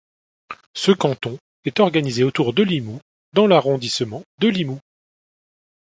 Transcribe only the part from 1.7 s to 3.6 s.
organisé autour de Limoux dans